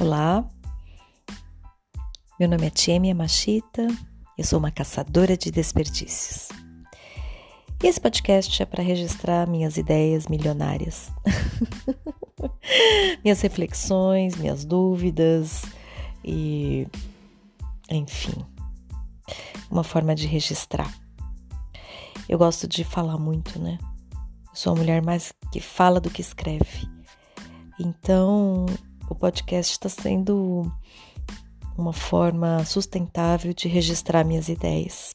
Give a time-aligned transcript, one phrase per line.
[0.00, 0.48] Olá,
[2.38, 3.86] meu nome é Tiemia Machita,
[4.38, 6.48] eu sou uma caçadora de desperdícios.
[7.82, 11.12] E esse podcast é para registrar minhas ideias milionárias,
[13.22, 15.66] minhas reflexões, minhas dúvidas
[16.24, 16.88] e,
[17.90, 18.42] enfim,
[19.70, 20.90] uma forma de registrar.
[22.26, 23.78] Eu gosto de falar muito, né?
[24.48, 26.88] Eu sou uma mulher mais que fala do que escreve.
[27.78, 28.64] Então,
[29.10, 30.72] o podcast está sendo
[31.76, 35.14] uma forma sustentável de registrar minhas ideias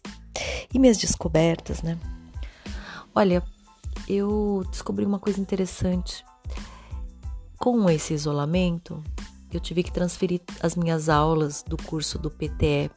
[0.74, 1.98] e minhas descobertas, né?
[3.14, 3.42] Olha,
[4.08, 6.26] eu descobri uma coisa interessante.
[7.58, 9.02] Com esse isolamento,
[9.52, 12.92] eu tive que transferir as minhas aulas do curso do PTE,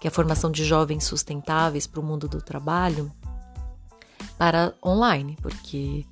[0.00, 3.12] que é a formação de jovens sustentáveis para o mundo do trabalho,
[4.38, 6.06] para online, porque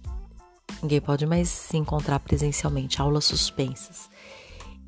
[0.83, 4.11] Ninguém pode mais se encontrar presencialmente, aulas suspensas.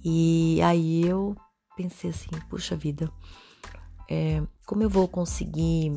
[0.05, 1.37] E aí eu
[1.77, 3.11] pensei assim, puxa vida,
[4.11, 5.93] é, como eu vou conseguir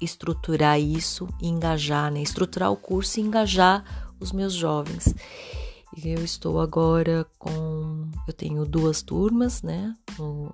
[0.00, 2.22] estruturar isso e engajar, né?
[2.22, 5.14] Estruturar o curso e engajar os meus jovens.
[6.02, 8.10] Eu estou agora com.
[8.26, 9.94] Eu tenho duas turmas, né?
[10.18, 10.52] No,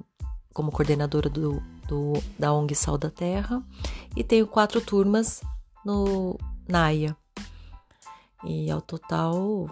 [0.53, 3.63] como coordenadora do, do, da ONG Sal da Terra,
[4.17, 5.41] e tenho quatro turmas
[5.85, 6.37] no
[6.69, 7.17] NAIA,
[8.45, 9.67] e ao total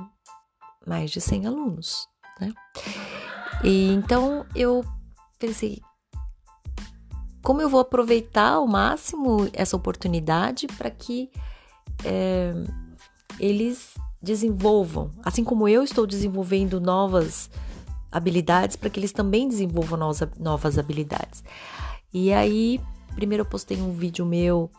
[0.86, 2.08] mais de 100 alunos,
[2.41, 2.52] né?
[3.62, 4.84] E então eu
[5.38, 5.80] pensei,
[7.42, 11.30] como eu vou aproveitar ao máximo essa oportunidade para que
[12.05, 12.52] é,
[13.38, 17.50] eles desenvolvam, assim como eu estou desenvolvendo novas
[18.10, 19.98] habilidades, para que eles também desenvolvam
[20.38, 21.44] novas, habilidades.
[22.12, 22.80] E aí,
[23.14, 24.70] primeiro eu postei um vídeo meu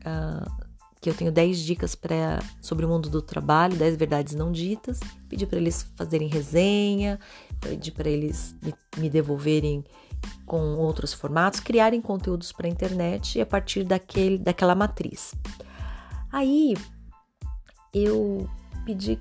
[0.00, 0.63] uh,
[1.04, 5.00] que eu tenho 10 dicas pra, sobre o mundo do trabalho, 10 verdades não ditas.
[5.28, 7.20] Pedi para eles fazerem resenha,
[7.60, 9.84] pedi para eles me, me devolverem
[10.46, 15.34] com outros formatos, criarem conteúdos para a internet e a partir daquele, daquela matriz.
[16.32, 16.74] Aí
[17.92, 18.48] eu
[18.86, 19.20] pedi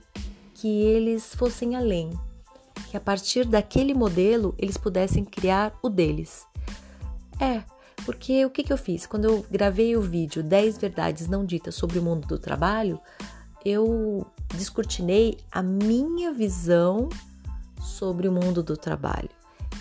[0.54, 2.18] que eles fossem além,
[2.90, 6.48] que a partir daquele modelo eles pudessem criar o deles.
[7.42, 7.62] É,
[8.06, 9.06] porque o que, que eu fiz?
[9.06, 13.00] Quando eu gravei o vídeo 10 verdades não ditas sobre o mundo do trabalho,
[13.66, 17.10] eu descortinei a minha visão
[17.80, 19.30] sobre o mundo do trabalho.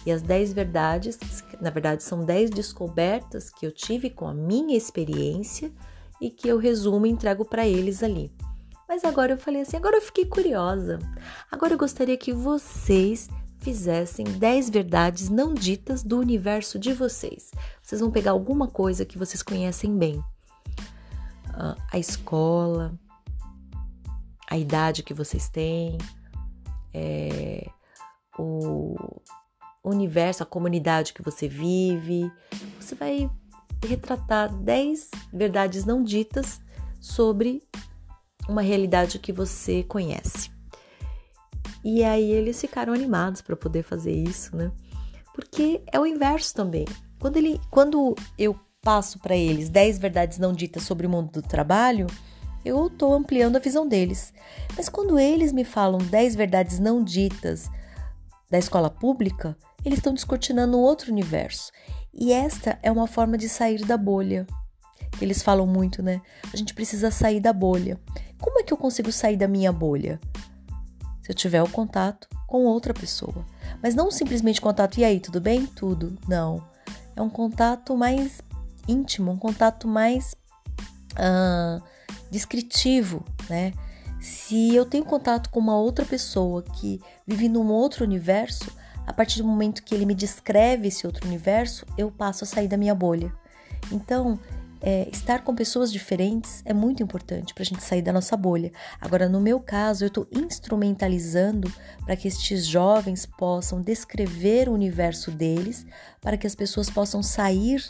[0.04, 1.18] E as 10 verdades,
[1.60, 5.70] na verdade, são 10 descobertas que eu tive com a minha experiência
[6.20, 8.32] e que eu resumo e entrego para eles ali.
[8.88, 10.98] Mas agora eu falei assim, agora eu fiquei curiosa.
[11.50, 13.28] Agora eu gostaria que vocês
[13.62, 17.50] fizessem 10 verdades não ditas do universo de vocês.
[17.82, 20.18] Vocês vão pegar alguma coisa que vocês conhecem bem.
[21.48, 22.98] Uh, a escola,
[24.50, 25.96] a idade que vocês têm,
[26.92, 27.66] é,
[28.38, 28.96] o
[29.82, 32.30] universo, a comunidade que você vive.
[32.80, 33.30] Você vai
[33.86, 36.60] retratar 10 verdades não ditas
[37.00, 37.62] sobre
[38.48, 40.51] uma realidade que você conhece.
[41.84, 44.70] E aí eles ficaram animados para poder fazer isso, né?
[45.34, 46.86] Porque é o inverso também.
[47.18, 51.42] Quando, ele, quando eu passo para eles 10 verdades não ditas sobre o mundo do
[51.42, 52.06] trabalho,
[52.64, 54.32] eu estou ampliando a visão deles.
[54.76, 57.68] Mas quando eles me falam 10 verdades não ditas
[58.50, 61.72] da escola pública, eles estão descortinando outro universo.
[62.12, 64.46] E esta é uma forma de sair da bolha.
[65.20, 66.20] Eles falam muito, né?
[66.52, 67.98] A gente precisa sair da bolha.
[68.40, 70.20] Como é que eu consigo sair da minha bolha?
[71.22, 73.44] Se eu tiver o contato com outra pessoa.
[73.82, 75.66] Mas não simplesmente contato, e aí, tudo bem?
[75.66, 76.18] Tudo.
[76.28, 76.62] Não.
[77.14, 78.42] É um contato mais
[78.88, 80.34] íntimo, um contato mais
[81.12, 81.82] uh,
[82.30, 83.72] descritivo, né?
[84.20, 88.70] Se eu tenho contato com uma outra pessoa que vive num outro universo,
[89.06, 92.68] a partir do momento que ele me descreve esse outro universo, eu passo a sair
[92.68, 93.32] da minha bolha.
[93.90, 94.38] Então,
[94.82, 98.72] é, estar com pessoas diferentes é muito importante para a gente sair da nossa bolha.
[99.00, 101.72] Agora, no meu caso, eu estou instrumentalizando
[102.04, 105.86] para que estes jovens possam descrever o universo deles,
[106.20, 107.84] para que as pessoas possam sair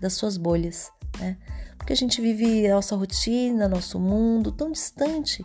[0.00, 1.36] das suas bolhas, né?
[1.76, 5.44] Porque a gente vive a nossa rotina, nosso mundo tão distante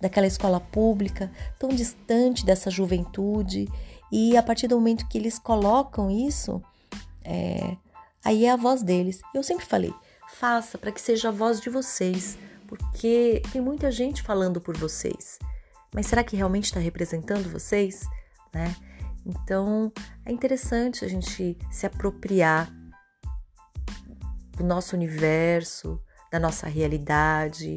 [0.00, 3.68] daquela escola pública, tão distante dessa juventude,
[4.10, 6.62] e a partir do momento que eles colocam isso,
[7.24, 7.76] é,
[8.22, 9.20] aí é a voz deles.
[9.34, 9.92] Eu sempre falei,
[10.32, 15.38] faça para que seja a voz de vocês, porque tem muita gente falando por vocês.
[15.94, 18.02] Mas será que realmente está representando vocês?
[18.52, 18.74] Né?
[19.24, 19.92] Então
[20.24, 22.72] é interessante a gente se apropriar
[24.56, 26.00] do nosso universo,
[26.30, 27.76] da nossa realidade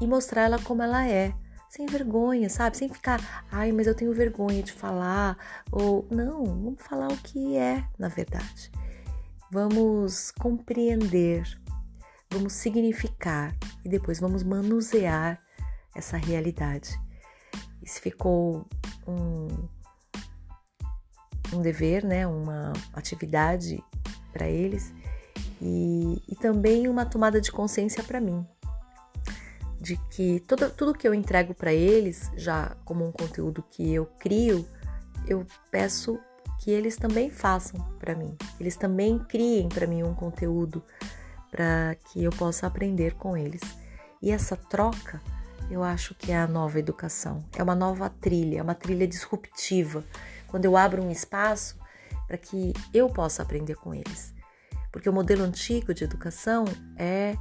[0.00, 1.34] e mostrar ela como ela é,
[1.68, 2.76] sem vergonha, sabe?
[2.76, 5.36] Sem ficar, ai, mas eu tenho vergonha de falar,
[5.70, 8.70] ou não, vamos falar o que é, na verdade.
[9.52, 11.44] Vamos compreender,
[12.30, 15.40] vamos significar e depois vamos manusear
[15.94, 16.98] essa realidade.
[17.82, 18.66] Isso ficou
[19.06, 19.48] um,
[21.52, 22.26] um dever, né?
[22.26, 23.82] Uma atividade
[24.32, 24.92] para eles
[25.60, 28.46] e, e também uma tomada de consciência para mim
[29.80, 34.04] de que tudo, tudo que eu entrego para eles, já como um conteúdo que eu
[34.18, 34.66] crio,
[35.26, 36.18] eu peço
[36.60, 38.36] que eles também façam para mim.
[38.60, 40.84] Eles também criem para mim um conteúdo
[41.50, 43.60] para que eu possa aprender com eles.
[44.22, 45.20] E essa troca,
[45.70, 47.44] eu acho que é a nova educação.
[47.56, 50.04] É uma nova trilha, é uma trilha disruptiva.
[50.46, 51.78] Quando eu abro um espaço
[52.26, 54.34] para que eu possa aprender com eles.
[54.92, 56.64] Porque o modelo antigo de educação
[56.96, 57.36] é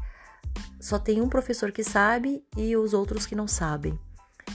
[0.79, 3.99] só tem um professor que sabe e os outros que não sabem.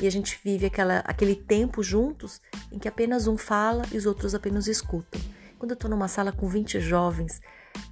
[0.00, 2.40] E a gente vive aquela, aquele tempo juntos
[2.72, 5.20] em que apenas um fala e os outros apenas escutam.
[5.58, 7.40] Quando eu estou numa sala com 20 jovens,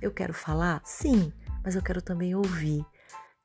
[0.00, 0.81] eu quero falar?
[0.85, 1.32] Sim,
[1.64, 2.85] mas eu quero também ouvir.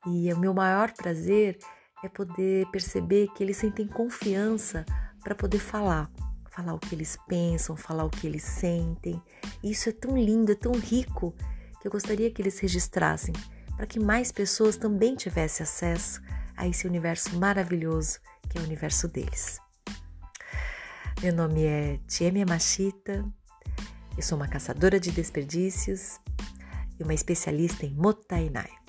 [0.06, 1.58] E o meu maior prazer
[2.04, 4.84] é poder perceber que eles sentem confiança
[5.22, 6.10] para poder falar.
[6.50, 9.22] Falar o que eles pensam, falar o que eles sentem.
[9.62, 11.34] Isso é tão lindo, é tão rico,
[11.80, 13.34] que eu gostaria que eles registrassem
[13.76, 16.20] para que mais pessoas também tivessem acesso
[16.56, 18.18] a esse universo maravilhoso
[18.48, 19.60] que é o universo deles.
[21.22, 23.24] Meu nome é Tiemia Machita,
[24.16, 26.18] eu sou uma caçadora de desperdícios
[26.98, 28.87] e uma especialista em Motainai.